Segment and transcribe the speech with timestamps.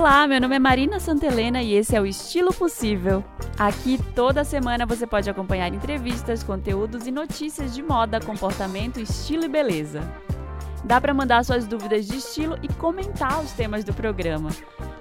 [0.00, 3.22] Olá, meu nome é Marina Santelena e esse é o Estilo Possível.
[3.58, 9.48] Aqui toda semana você pode acompanhar entrevistas, conteúdos e notícias de moda, comportamento, estilo e
[9.48, 10.00] beleza.
[10.82, 14.48] Dá para mandar suas dúvidas de estilo e comentar os temas do programa.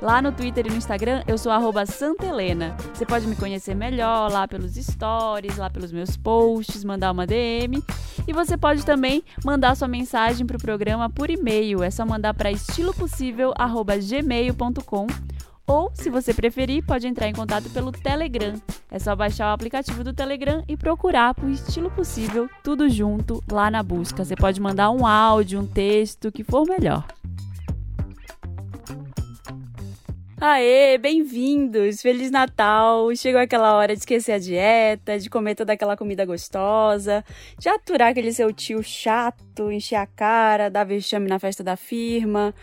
[0.02, 1.52] Lá no Twitter e no Instagram eu sou
[1.86, 2.74] Santelena.
[2.94, 7.84] Você pode me conhecer melhor lá pelos stories, lá pelos meus posts, mandar uma DM.
[8.26, 11.84] E você pode também mandar sua mensagem para o programa por e-mail.
[11.84, 15.08] É só mandar para estilopossível.gmail.com
[15.68, 18.54] ou, se você preferir, pode entrar em contato pelo Telegram.
[18.90, 23.70] É só baixar o aplicativo do Telegram e procurar por estilo possível, tudo junto lá
[23.70, 24.26] na busca.
[24.26, 27.06] Você pode mandar um áudio, um texto, o que for melhor.
[30.42, 32.02] Aê, bem-vindos!
[32.02, 33.14] Feliz Natal!
[33.14, 37.26] Chegou aquela hora de esquecer a dieta, de comer toda aquela comida gostosa,
[37.58, 42.56] de aturar aquele seu tio chato, encher a cara, dar vexame na festa da firma.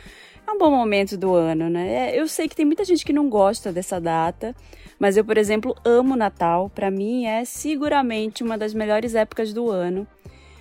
[0.49, 2.15] É um bom momento do ano, né?
[2.15, 4.57] É, eu sei que tem muita gente que não gosta dessa data,
[4.99, 6.71] mas eu, por exemplo, amo Natal.
[6.71, 10.09] Para mim é seguramente uma das melhores épocas do ano.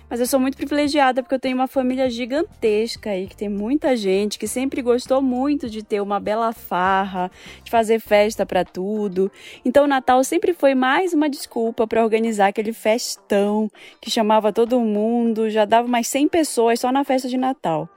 [0.08, 3.96] Mas eu sou muito privilegiada porque eu tenho uma família gigantesca aí, que tem muita
[3.96, 7.30] gente que sempre gostou muito de ter uma bela farra,
[7.64, 9.30] de fazer festa para tudo.
[9.64, 13.68] Então o Natal sempre foi mais uma desculpa para organizar aquele festão
[14.00, 17.88] que chamava todo mundo, já dava mais 100 pessoas só na festa de Natal.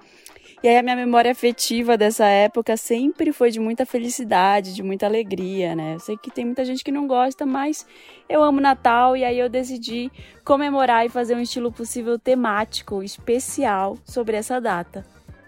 [0.61, 5.05] E aí a minha memória afetiva dessa época sempre foi de muita felicidade, de muita
[5.05, 5.95] alegria, né?
[5.95, 7.87] Eu sei que tem muita gente que não gosta, mas
[8.27, 10.11] eu amo Natal e aí eu decidi
[10.43, 15.05] comemorar e fazer um estilo possível temático, especial sobre essa data.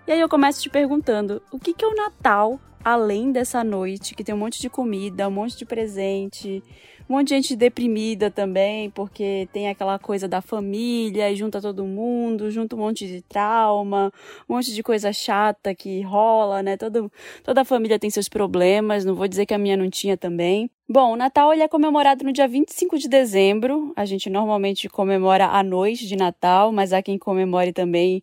[0.07, 4.15] E aí eu começo te perguntando, o que, que é o Natal além dessa noite,
[4.15, 6.63] que tem um monte de comida, um monte de presente,
[7.09, 11.85] um monte de gente deprimida também, porque tem aquela coisa da família e junta todo
[11.85, 14.11] mundo, junta um monte de trauma,
[14.47, 16.77] um monte de coisa chata que rola, né?
[16.77, 17.11] Todo,
[17.43, 20.71] toda a família tem seus problemas, não vou dizer que a minha não tinha também.
[20.87, 23.93] Bom, o Natal ele é comemorado no dia 25 de dezembro.
[23.95, 28.21] A gente normalmente comemora a noite de Natal, mas há quem comemore também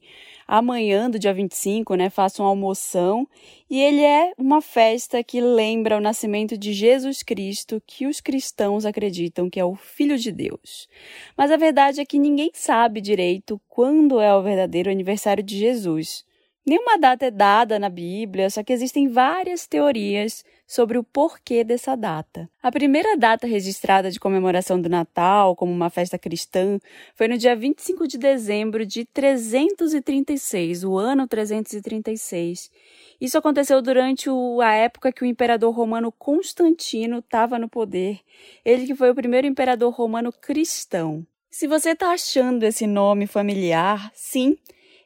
[0.49, 2.11] amanhã do dia 25, né?
[2.39, 3.29] Uma almoção.
[3.69, 8.87] E ele é uma festa que lembra o nascimento de Jesus Cristo, que os cristãos
[8.87, 10.89] acreditam que é o Filho de Deus.
[11.37, 16.27] Mas a verdade é que ninguém sabe direito quando é o verdadeiro aniversário de Jesus.
[16.69, 21.97] Nenhuma data é dada na Bíblia, só que existem várias teorias sobre o porquê dessa
[21.97, 22.47] data.
[22.63, 26.79] A primeira data registrada de comemoração do Natal como uma festa cristã
[27.15, 32.71] foi no dia 25 de dezembro de 336, o ano 336.
[33.19, 34.29] Isso aconteceu durante
[34.63, 38.21] a época que o imperador romano Constantino estava no poder,
[38.63, 41.27] ele que foi o primeiro imperador romano cristão.
[41.51, 44.59] Se você está achando esse nome familiar, sim,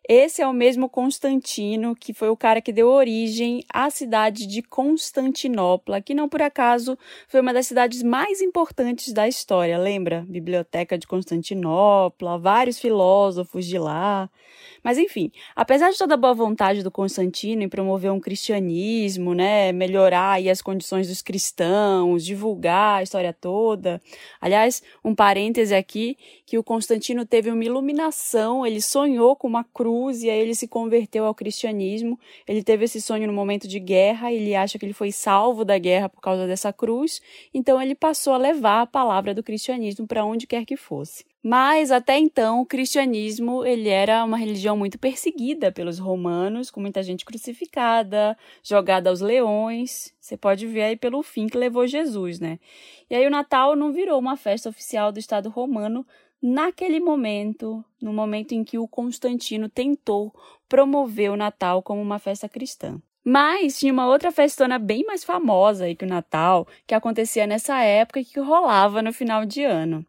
[0.09, 4.61] esse é o mesmo Constantino, que foi o cara que deu origem à cidade de
[4.61, 6.99] Constantinopla, que não por acaso
[7.29, 9.79] foi uma das cidades mais importantes da história.
[9.79, 10.25] Lembra?
[10.29, 14.29] Biblioteca de Constantinopla, vários filósofos de lá.
[14.83, 19.71] Mas enfim, apesar de toda a boa vontade do Constantino em promover um cristianismo, né,
[19.71, 24.03] melhorar aí as condições dos cristãos, divulgar a história toda.
[24.41, 29.93] Aliás, um parêntese aqui, que o Constantino teve uma iluminação, ele sonhou com uma cruz
[30.11, 32.19] e aí ele se converteu ao cristianismo.
[32.47, 35.79] Ele teve esse sonho no momento de guerra, ele acha que ele foi salvo da
[35.79, 37.21] guerra por causa dessa cruz,
[37.55, 41.25] então ele passou a levar a palavra do cristianismo para onde quer que fosse.
[41.43, 47.03] Mas até então o cristianismo ele era uma religião muito perseguida pelos romanos, com muita
[47.03, 50.15] gente crucificada, jogada aos leões.
[50.21, 52.61] Você pode ver aí pelo fim que levou Jesus, né?
[53.11, 56.07] E aí o Natal não virou uma festa oficial do Estado romano
[56.43, 60.35] naquele momento, no momento em que o Constantino tentou
[60.69, 63.01] promover o Natal como uma festa cristã.
[63.25, 67.81] Mas tinha uma outra festona bem mais famosa aí que o Natal, que acontecia nessa
[67.81, 70.05] época e que rolava no final de ano.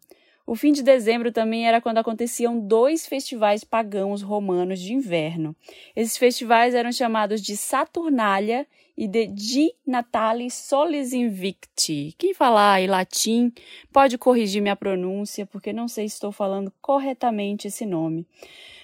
[0.45, 5.55] O fim de dezembro também era quando aconteciam dois festivais pagãos romanos de inverno.
[5.95, 8.67] Esses festivais eram chamados de Saturnália
[8.97, 12.13] e de Di Natalis Solis Invicti.
[12.17, 13.51] Quem falar em latim
[13.91, 18.27] pode corrigir minha pronúncia, porque não sei se estou falando corretamente esse nome.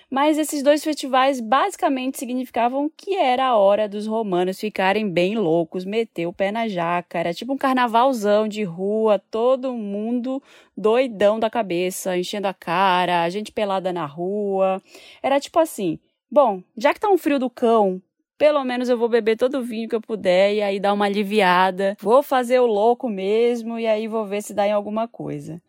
[0.09, 5.85] Mas esses dois festivais basicamente significavam que era a hora dos romanos ficarem bem loucos,
[5.85, 7.19] meter o pé na jaca.
[7.19, 10.41] Era tipo um carnavalzão de rua, todo mundo
[10.75, 14.81] doidão da cabeça, enchendo a cara, a gente pelada na rua.
[15.21, 15.99] Era tipo assim:
[16.31, 18.01] bom, já que tá um frio do cão,
[18.35, 21.05] pelo menos eu vou beber todo o vinho que eu puder e aí dar uma
[21.05, 21.95] aliviada.
[21.99, 25.61] Vou fazer o louco mesmo e aí vou ver se dá em alguma coisa.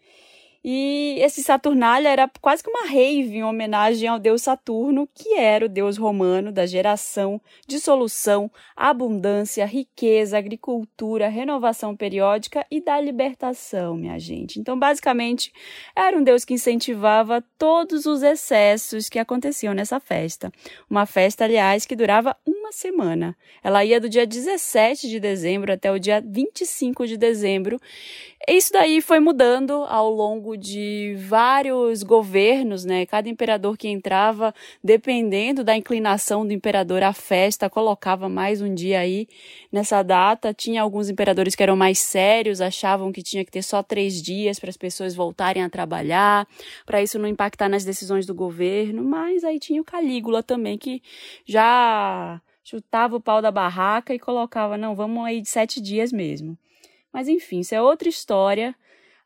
[0.62, 5.64] E esse Saturnália era quase que uma rave em homenagem ao deus Saturno, que era
[5.64, 14.18] o deus romano da geração, dissolução, abundância, riqueza, agricultura, renovação periódica e da libertação, minha
[14.18, 14.60] gente.
[14.60, 15.50] Então, basicamente,
[15.96, 20.52] era um deus que incentivava todos os excessos que aconteciam nessa festa.
[20.90, 23.34] Uma festa, aliás, que durava uma semana.
[23.62, 27.80] Ela ia do dia 17 de dezembro até o dia 25 de dezembro.
[28.48, 33.06] Isso daí foi mudando ao longo longo de vários governos, né?
[33.06, 39.00] Cada imperador que entrava, dependendo da inclinação do imperador à festa, colocava mais um dia
[39.00, 39.28] aí
[39.70, 40.52] nessa data.
[40.52, 44.58] Tinha alguns imperadores que eram mais sérios, achavam que tinha que ter só três dias
[44.58, 46.46] para as pessoas voltarem a trabalhar,
[46.84, 49.04] para isso não impactar nas decisões do governo.
[49.04, 51.02] Mas aí tinha o Calígula também, que
[51.46, 56.58] já chutava o pau da barraca e colocava, não, vamos aí de sete dias mesmo.
[57.12, 58.74] Mas enfim, isso é outra história.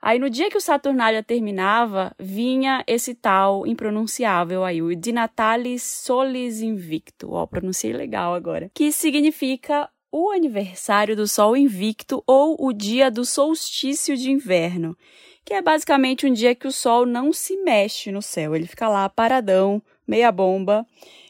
[0.06, 5.82] Aí no dia que o Saturnália terminava, vinha esse tal impronunciável aí, o De Natalis
[5.82, 7.32] Solis Invicto.
[7.32, 8.70] Ó, pronunciei legal agora.
[8.74, 14.94] Que significa o aniversário do Sol Invicto ou o dia do solstício de inverno,
[15.42, 18.86] que é basicamente um dia que o Sol não se mexe no céu, ele fica
[18.86, 20.86] lá paradão, meia bomba.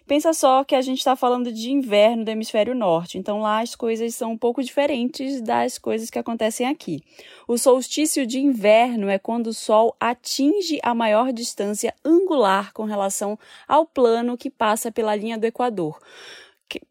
[0.06, 3.74] Pensa só que a gente está falando de inverno do hemisfério norte, então lá as
[3.74, 7.02] coisas são um pouco diferentes das coisas que acontecem aqui.
[7.48, 13.38] O solstício de inverno é quando o Sol atinge a maior distância angular com relação
[13.66, 15.98] ao plano que passa pela linha do Equador.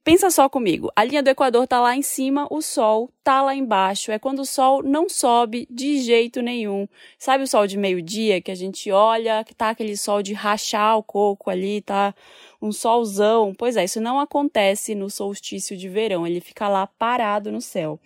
[0.03, 3.55] Pensa só comigo, a linha do Equador está lá em cima, o Sol está lá
[3.55, 4.11] embaixo.
[4.11, 6.87] É quando o Sol não sobe de jeito nenhum.
[7.17, 10.97] Sabe o Sol de meio-dia que a gente olha, que tá aquele Sol de rachar
[10.97, 12.13] o coco ali, tá
[12.61, 13.53] um solzão?
[13.57, 16.25] Pois é, isso não acontece no solstício de verão.
[16.25, 17.99] Ele fica lá parado no céu.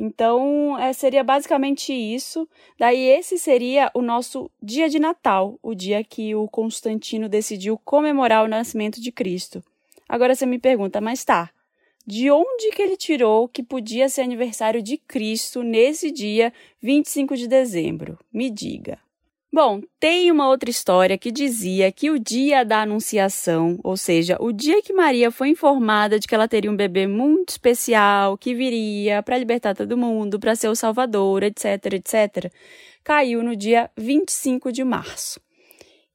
[0.00, 2.48] Então, é, seria basicamente isso.
[2.78, 8.44] Daí, esse seria o nosso dia de Natal, o dia que o Constantino decidiu comemorar
[8.44, 9.60] o nascimento de Cristo.
[10.08, 11.50] Agora você me pergunta, mas tá,
[12.06, 17.46] de onde que ele tirou que podia ser aniversário de Cristo nesse dia 25 de
[17.46, 18.18] dezembro?
[18.32, 18.98] Me diga.
[19.52, 24.52] Bom, tem uma outra história que dizia que o dia da Anunciação, ou seja, o
[24.52, 29.22] dia que Maria foi informada de que ela teria um bebê muito especial, que viria
[29.22, 32.52] para libertar todo mundo, para ser o Salvador, etc, etc,
[33.02, 35.40] caiu no dia 25 de março.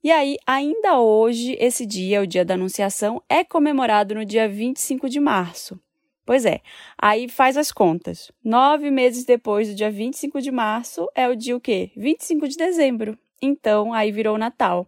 [0.03, 5.07] E aí, ainda hoje, esse dia, o dia da Anunciação, é comemorado no dia 25
[5.07, 5.79] de março.
[6.25, 6.59] Pois é,
[7.01, 8.29] aí faz as contas.
[8.43, 11.89] Nove meses depois do dia 25 de março é o dia o quê?
[11.95, 13.17] 25 de dezembro.
[13.41, 14.85] Então, aí virou Natal.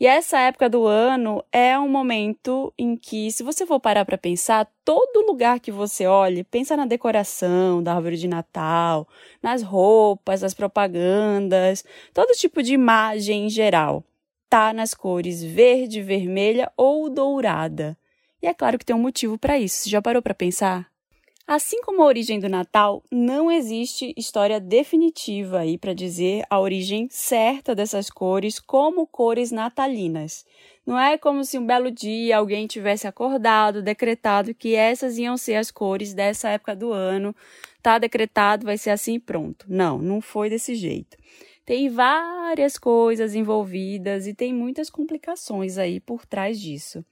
[0.00, 4.16] E essa época do ano é um momento em que, se você for parar para
[4.16, 9.06] pensar, todo lugar que você olhe, pensa na decoração da árvore de Natal,
[9.42, 11.84] nas roupas, nas propagandas,
[12.14, 14.02] todo tipo de imagem em geral
[14.50, 17.96] tá nas cores verde, vermelha ou dourada.
[18.42, 19.84] E é claro que tem um motivo para isso.
[19.84, 20.90] Você já parou para pensar?
[21.46, 27.08] Assim como a origem do Natal, não existe história definitiva aí para dizer a origem
[27.10, 30.44] certa dessas cores como cores natalinas.
[30.86, 35.56] Não é como se um belo dia alguém tivesse acordado, decretado que essas iam ser
[35.56, 37.34] as cores dessa época do ano.
[37.82, 39.66] Tá decretado, vai ser assim pronto.
[39.68, 41.16] Não, não foi desse jeito.
[41.64, 47.04] Tem várias coisas envolvidas e tem muitas complicações aí por trás disso.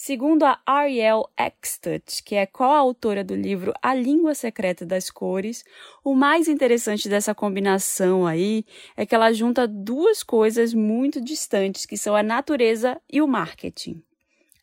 [0.00, 5.64] Segundo a Ariel Eckstadt, que é coautora do livro A Língua Secreta das Cores,
[6.04, 8.64] o mais interessante dessa combinação aí
[8.96, 14.00] é que ela junta duas coisas muito distantes, que são a natureza e o marketing.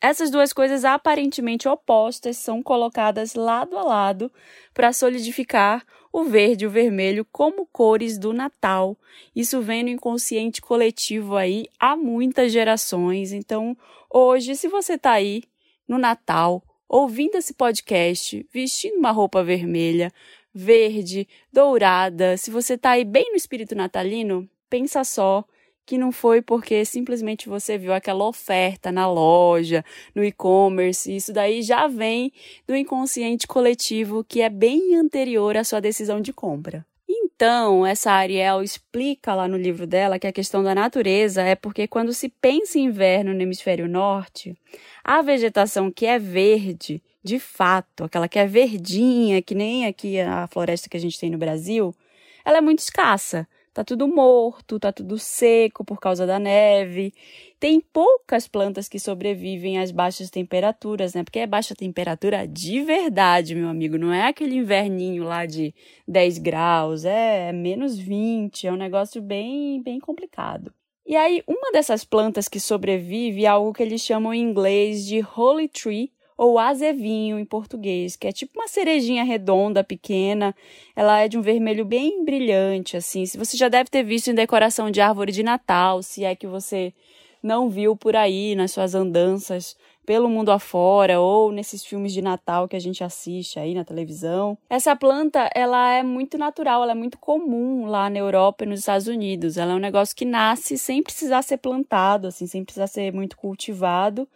[0.08, 4.30] Essas duas coisas aparentemente opostas são colocadas lado a lado
[4.72, 8.96] para solidificar o verde e o vermelho como cores do Natal.
[9.34, 13.32] Isso vem no inconsciente coletivo aí há muitas gerações.
[13.32, 13.76] Então,
[14.08, 15.42] hoje, se você está aí
[15.88, 20.12] no Natal, ouvindo esse podcast, vestindo uma roupa vermelha,
[20.54, 25.44] verde, dourada, se você está aí bem no espírito natalino, pensa só
[25.86, 31.14] que não foi porque simplesmente você viu aquela oferta na loja, no e-commerce.
[31.14, 32.32] Isso daí já vem
[32.66, 36.84] do inconsciente coletivo que é bem anterior à sua decisão de compra.
[37.08, 41.86] Então, essa Ariel explica lá no livro dela que a questão da natureza é porque
[41.86, 44.56] quando se pensa em inverno no hemisfério norte,
[45.04, 50.46] a vegetação que é verde, de fato, aquela que é verdinha, que nem aqui a
[50.46, 51.94] floresta que a gente tem no Brasil,
[52.44, 57.12] ela é muito escassa tá tudo morto, tá tudo seco por causa da neve.
[57.60, 61.22] Tem poucas plantas que sobrevivem às baixas temperaturas, né?
[61.22, 63.98] Porque é baixa temperatura de verdade, meu amigo.
[63.98, 65.74] Não é aquele inverninho lá de
[66.08, 70.72] 10 graus, é menos 20, é um negócio bem, bem complicado.
[71.04, 75.22] E aí, uma dessas plantas que sobrevive é algo que eles chamam em inglês de
[75.36, 80.54] holy tree, ou azevinho em português, que é tipo uma cerejinha redonda, pequena.
[80.94, 83.24] Ela é de um vermelho bem brilhante, assim.
[83.24, 86.46] Se você já deve ter visto em decoração de árvore de Natal, se é que
[86.46, 86.92] você
[87.42, 89.76] não viu por aí nas suas andanças
[90.06, 94.56] pelo mundo afora ou nesses filmes de Natal que a gente assiste aí na televisão.
[94.70, 98.78] Essa planta, ela é muito natural, ela é muito comum lá na Europa e nos
[98.78, 99.58] Estados Unidos.
[99.58, 103.36] Ela é um negócio que nasce sem precisar ser plantado, assim, sem precisar ser muito
[103.36, 104.28] cultivado.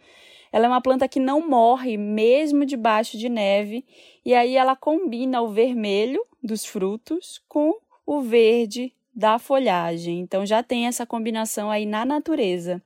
[0.51, 3.85] Ela é uma planta que não morre mesmo debaixo de neve,
[4.25, 10.19] e aí ela combina o vermelho dos frutos com o verde da folhagem.
[10.19, 12.81] Então já tem essa combinação aí na natureza.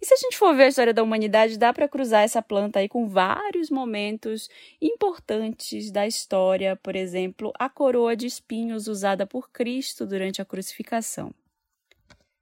[0.00, 2.78] E se a gente for ver a história da humanidade, dá para cruzar essa planta
[2.78, 9.50] aí com vários momentos importantes da história, por exemplo, a coroa de espinhos usada por
[9.50, 11.32] Cristo durante a crucificação.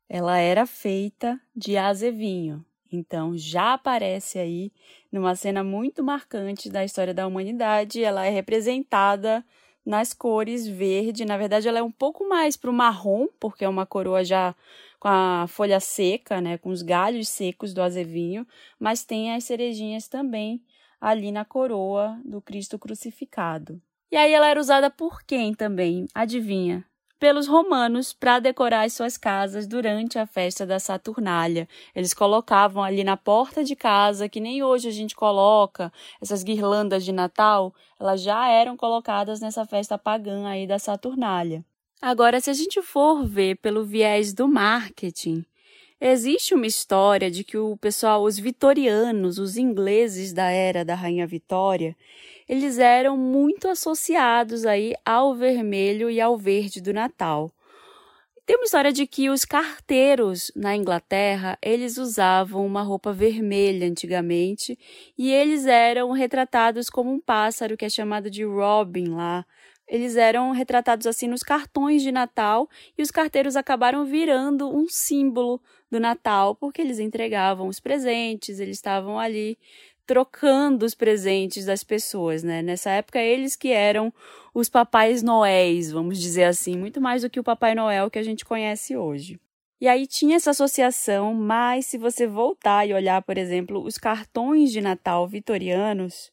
[0.08, 4.72] Ela era feita de azevinho, então, já aparece aí
[5.10, 8.04] numa cena muito marcante da história da humanidade.
[8.04, 9.44] Ela é representada
[9.84, 11.24] nas cores verde.
[11.24, 14.54] Na verdade, ela é um pouco mais para o marrom, porque é uma coroa já
[15.00, 18.46] com a folha seca, né, com os galhos secos do azevinho,
[18.78, 20.62] mas tem as cerejinhas também
[21.00, 23.82] ali na coroa do Cristo crucificado.
[24.12, 26.06] E aí ela era usada por quem também?
[26.14, 26.84] Adivinha?
[27.22, 31.68] Pelos romanos para decorar as suas casas durante a festa da Saturnália.
[31.94, 37.04] Eles colocavam ali na porta de casa, que nem hoje a gente coloca, essas guirlandas
[37.04, 41.64] de Natal, elas já eram colocadas nessa festa pagã aí da Saturnália.
[42.00, 45.44] Agora, se a gente for ver pelo viés do marketing,
[46.04, 51.28] Existe uma história de que o pessoal, os vitorianos, os ingleses da era da Rainha
[51.28, 51.96] Vitória,
[52.48, 57.52] eles eram muito associados aí ao vermelho e ao verde do Natal.
[58.44, 64.76] Tem uma história de que os carteiros na Inglaterra, eles usavam uma roupa vermelha antigamente
[65.16, 69.46] e eles eram retratados como um pássaro que é chamado de robin lá.
[69.86, 75.60] Eles eram retratados assim nos cartões de Natal e os carteiros acabaram virando um símbolo
[75.90, 79.58] do Natal porque eles entregavam os presentes, eles estavam ali
[80.06, 82.62] trocando os presentes das pessoas, né?
[82.62, 84.12] Nessa época, eles que eram
[84.54, 88.22] os papais noéis, vamos dizer assim, muito mais do que o Papai Noel que a
[88.22, 89.40] gente conhece hoje.
[89.80, 94.70] E aí tinha essa associação, mas se você voltar e olhar, por exemplo, os cartões
[94.70, 96.30] de Natal vitorianos,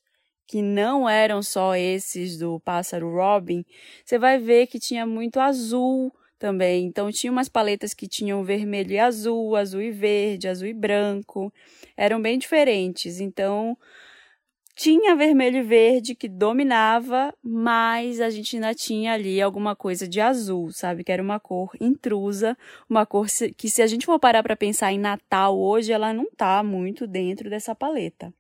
[0.49, 3.63] que não eram só esses do pássaro Robin,
[4.03, 6.87] você vai ver que tinha muito azul também.
[6.87, 11.53] Então tinha umas paletas que tinham vermelho e azul, azul e verde, azul e branco.
[11.95, 13.19] Eram bem diferentes.
[13.19, 13.77] Então
[14.75, 20.19] tinha vermelho e verde que dominava, mas a gente ainda tinha ali alguma coisa de
[20.19, 21.03] azul, sabe?
[21.03, 22.57] Que era uma cor intrusa,
[22.89, 26.25] uma cor que se a gente for parar para pensar em Natal hoje, ela não
[26.35, 28.33] tá muito dentro dessa paleta.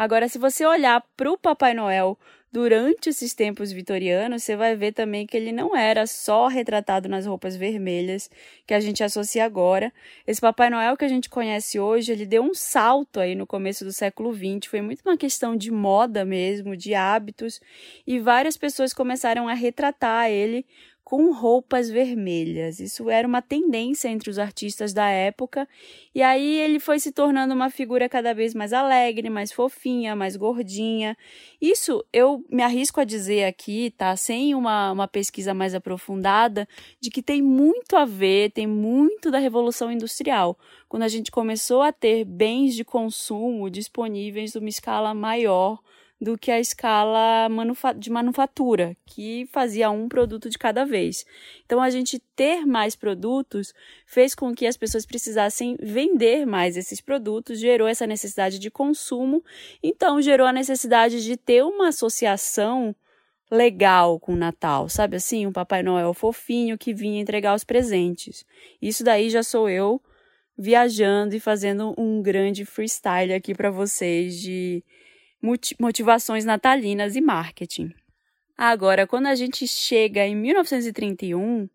[0.00, 2.18] Agora, se você olhar para o Papai Noel
[2.50, 7.26] durante esses tempos vitorianos, você vai ver também que ele não era só retratado nas
[7.26, 8.30] roupas vermelhas
[8.66, 9.92] que a gente associa agora.
[10.26, 13.84] Esse Papai Noel que a gente conhece hoje, ele deu um salto aí no começo
[13.84, 17.60] do século XX, foi muito uma questão de moda mesmo, de hábitos,
[18.06, 20.64] e várias pessoas começaram a retratar ele
[21.04, 22.78] com roupas vermelhas.
[22.78, 25.68] Isso era uma tendência entre os artistas da época,
[26.14, 30.36] e aí ele foi se tornando uma figura cada vez mais alegre, mais fofinha, mais
[30.36, 31.16] gordinha.
[31.60, 34.14] Isso eu me arrisco a dizer aqui, tá?
[34.16, 36.68] Sem uma, uma pesquisa mais aprofundada,
[37.00, 41.82] de que tem muito a ver, tem muito da Revolução Industrial, quando a gente começou
[41.82, 45.80] a ter bens de consumo disponíveis numa escala maior
[46.20, 47.48] do que a escala
[47.96, 51.24] de manufatura, que fazia um produto de cada vez.
[51.64, 53.72] Então, a gente ter mais produtos
[54.06, 59.42] fez com que as pessoas precisassem vender mais esses produtos, gerou essa necessidade de consumo,
[59.82, 62.94] então gerou a necessidade de ter uma associação
[63.50, 65.46] legal com o Natal, sabe assim?
[65.46, 68.44] Um Papai Noel fofinho que vinha entregar os presentes.
[68.80, 70.00] Isso daí já sou eu
[70.56, 74.84] viajando e fazendo um grande freestyle aqui para vocês de
[75.78, 77.94] motivações natalinas e marketing.
[78.56, 81.68] Agora, quando a gente chega em 1931,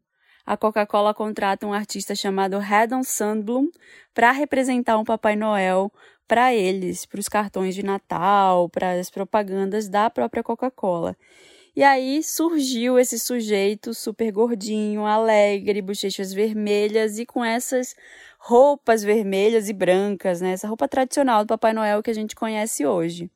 [0.45, 3.67] a Coca-Cola contrata um artista chamado Haddon Sandblom
[4.13, 5.91] para representar um Papai Noel
[6.27, 11.17] para eles, para os cartões de Natal, para as propagandas da própria Coca-Cola.
[11.75, 17.95] E aí surgiu esse sujeito super gordinho, alegre, bochechas vermelhas e com essas
[18.37, 20.51] roupas vermelhas e brancas, né?
[20.51, 23.29] Essa roupa tradicional do Papai Noel que a gente conhece hoje.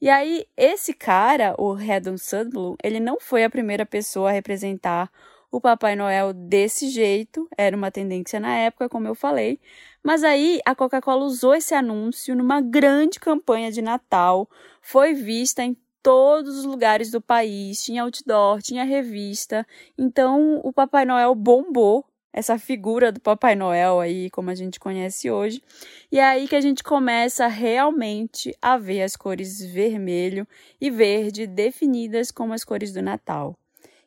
[0.00, 5.10] E aí, esse cara, o Redon Sudblum, ele não foi a primeira pessoa a representar
[5.50, 9.58] o Papai Noel desse jeito, era uma tendência na época, como eu falei.
[10.02, 14.48] Mas aí a Coca-Cola usou esse anúncio numa grande campanha de Natal,
[14.80, 19.66] foi vista em todos os lugares do país, tinha outdoor, tinha revista.
[19.96, 25.30] Então o Papai Noel bombou essa figura do Papai Noel aí, como a gente conhece
[25.30, 25.62] hoje.
[26.10, 30.46] E é aí que a gente começa realmente a ver as cores vermelho
[30.80, 33.56] e verde definidas como as cores do Natal.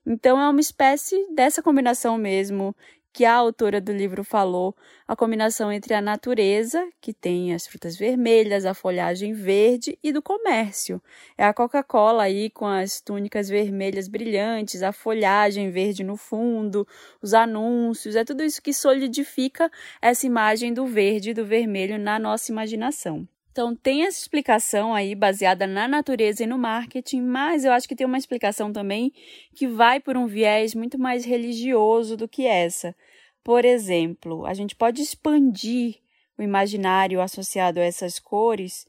[0.05, 2.75] Então é uma espécie dessa combinação mesmo
[3.13, 4.75] que a autora do livro falou,
[5.07, 10.21] a combinação entre a natureza, que tem as frutas vermelhas, a folhagem verde, e do
[10.21, 11.01] comércio.
[11.37, 16.87] É a Coca-Cola aí com as túnicas vermelhas brilhantes, a folhagem verde no fundo,
[17.21, 19.69] os anúncios, é tudo isso que solidifica
[20.01, 23.27] essa imagem do verde e do vermelho na nossa imaginação.
[23.51, 27.95] Então, tem essa explicação aí baseada na natureza e no marketing, mas eu acho que
[27.95, 29.11] tem uma explicação também
[29.53, 32.95] que vai por um viés muito mais religioso do que essa.
[33.43, 35.97] Por exemplo, a gente pode expandir
[36.37, 38.85] o imaginário associado a essas cores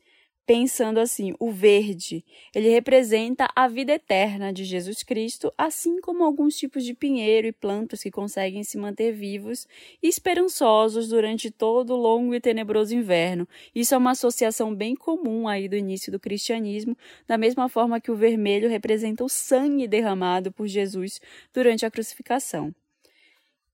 [0.52, 2.23] pensando assim, o verde,
[2.54, 7.52] ele representa a vida eterna de Jesus Cristo, assim como alguns tipos de pinheiro e
[7.52, 9.66] plantas que conseguem se manter vivos
[10.02, 13.49] e esperançosos durante todo o longo e tenebroso inverno.
[13.75, 16.94] Isso é uma associação bem comum aí do início do cristianismo,
[17.26, 21.18] da mesma forma que o vermelho representa o sangue derramado por Jesus
[21.54, 22.75] durante a crucificação.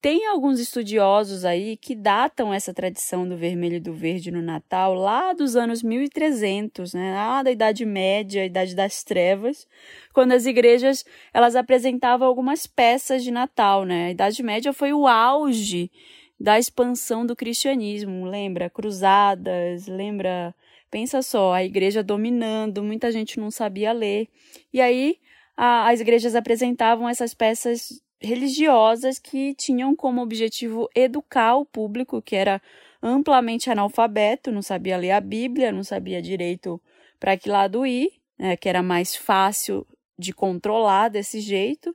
[0.01, 4.95] Tem alguns estudiosos aí que datam essa tradição do vermelho e do verde no Natal
[4.95, 9.67] lá dos anos 1300, né, lá da Idade Média, Idade das Trevas,
[10.13, 14.07] quando as igrejas elas apresentavam algumas peças de Natal, né?
[14.07, 15.91] A Idade Média foi o auge
[16.39, 18.71] da expansão do cristianismo, lembra?
[18.71, 20.55] Cruzadas, lembra?
[20.89, 24.29] Pensa só, a igreja dominando, muita gente não sabia ler.
[24.73, 25.19] E aí
[25.57, 32.37] a, as igrejas apresentavam essas peças religiosas que tinham como objetivo educar o público, que
[32.37, 32.61] era
[33.03, 36.81] amplamente analfabeto, não sabia ler a Bíblia, não sabia direito
[37.19, 39.87] para que lado ir, né, que era mais fácil
[40.19, 41.95] de controlar desse jeito.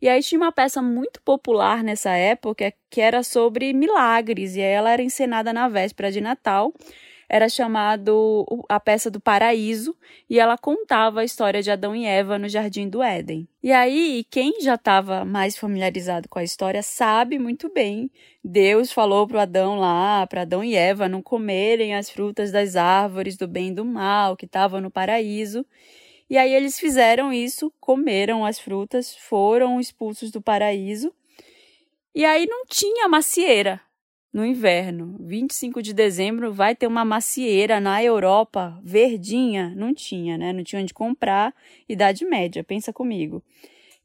[0.00, 4.70] E aí tinha uma peça muito popular nessa época que era sobre milagres, e aí
[4.70, 6.72] ela era encenada na véspera de Natal
[7.28, 9.94] era chamado a peça do Paraíso
[10.30, 13.46] e ela contava a história de Adão e Eva no Jardim do Éden.
[13.62, 18.10] E aí, quem já estava mais familiarizado com a história sabe muito bem.
[18.42, 23.36] Deus falou para Adão lá, para Adão e Eva não comerem as frutas das árvores
[23.36, 25.66] do bem e do mal que estavam no paraíso.
[26.30, 31.12] E aí eles fizeram isso, comeram as frutas, foram expulsos do paraíso.
[32.14, 33.80] E aí não tinha macieira,
[34.38, 35.16] no inverno.
[35.18, 39.72] 25 de dezembro vai ter uma macieira na Europa, verdinha.
[39.74, 40.52] Não tinha, né?
[40.52, 41.52] Não tinha onde comprar.
[41.88, 43.42] Idade média, pensa comigo.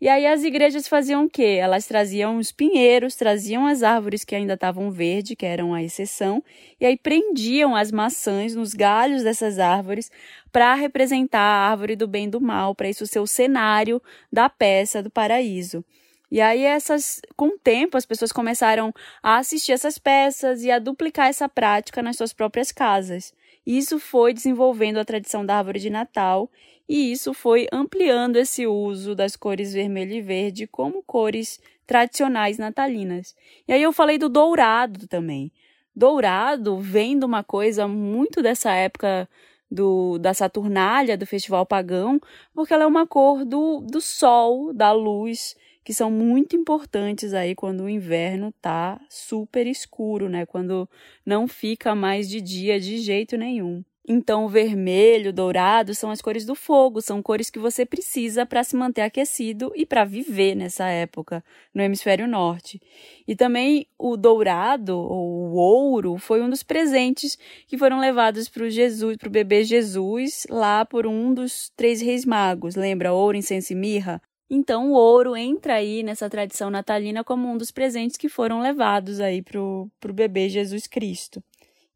[0.01, 1.59] E aí as igrejas faziam o quê?
[1.61, 6.43] Elas traziam os pinheiros, traziam as árvores que ainda estavam verde, que eram a exceção,
[6.81, 10.11] e aí prendiam as maçãs nos galhos dessas árvores
[10.51, 14.49] para representar a árvore do bem e do mal, para isso ser o cenário da
[14.49, 15.85] peça do paraíso.
[16.33, 18.91] E aí essas, com o tempo, as pessoas começaram
[19.21, 23.31] a assistir essas peças e a duplicar essa prática nas suas próprias casas.
[23.63, 26.49] Isso foi desenvolvendo a tradição da árvore de Natal
[26.89, 33.35] e isso foi ampliando esse uso das cores vermelho e verde como cores tradicionais natalinas.
[33.67, 35.51] E aí eu falei do dourado também.
[35.95, 39.29] Dourado vem de uma coisa muito dessa época
[39.69, 42.19] do, da Saturnália, do festival pagão,
[42.55, 47.55] porque ela é uma cor do, do sol, da luz, que são muito importantes aí
[47.55, 50.45] quando o inverno tá super escuro, né?
[50.45, 50.89] Quando
[51.25, 53.83] não fica mais de dia de jeito nenhum.
[54.05, 58.61] Então, o vermelho, dourado são as cores do fogo, são cores que você precisa para
[58.61, 61.41] se manter aquecido e para viver nessa época
[61.73, 62.81] no hemisfério norte.
[63.25, 68.63] E também o dourado, ou o ouro, foi um dos presentes que foram levados para
[68.63, 72.75] o Jesus, para o bebê Jesus, lá por um dos três reis magos.
[72.75, 74.21] Lembra ouro, incenso e mirra?
[74.49, 79.19] Então o ouro entra aí nessa tradição natalina como um dos presentes que foram levados
[79.19, 81.43] aí pro, pro bebê Jesus Cristo.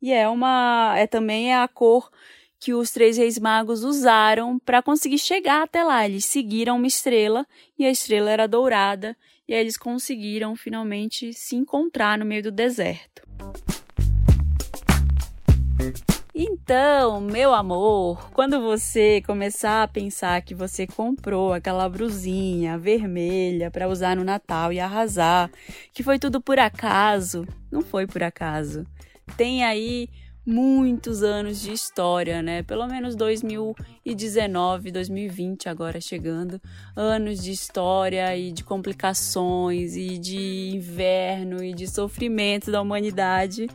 [0.01, 2.09] E é uma é também é a cor
[2.59, 6.05] que os três reis magos usaram para conseguir chegar até lá.
[6.05, 7.45] Eles seguiram uma estrela
[7.77, 9.15] e a estrela era dourada
[9.47, 13.21] e aí eles conseguiram finalmente se encontrar no meio do deserto.
[16.39, 23.87] Então, meu amor, quando você começar a pensar que você comprou aquela brusinha vermelha para
[23.87, 25.49] usar no Natal e arrasar,
[25.91, 28.85] que foi tudo por acaso, não foi por acaso.
[29.35, 30.09] Tem aí
[30.45, 32.61] muitos anos de história, né?
[32.61, 36.61] Pelo menos 2019, 2020 agora chegando,
[36.95, 43.67] anos de história e de complicações e de inverno e de sofrimento da humanidade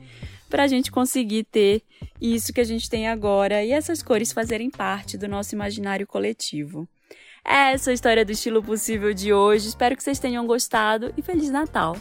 [0.52, 1.82] para a gente conseguir ter
[2.20, 6.86] isso que a gente tem agora e essas cores fazerem parte do nosso imaginário coletivo.
[7.42, 9.68] Essa é a história do estilo possível de hoje.
[9.68, 11.96] Espero que vocês tenham gostado e Feliz Natal!